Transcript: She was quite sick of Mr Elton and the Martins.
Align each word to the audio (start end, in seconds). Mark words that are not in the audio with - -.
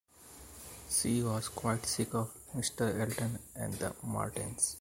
She 0.89 1.21
was 1.21 1.47
quite 1.49 1.85
sick 1.85 2.15
of 2.15 2.33
Mr 2.55 2.99
Elton 2.99 3.37
and 3.55 3.71
the 3.75 3.93
Martins. 4.03 4.69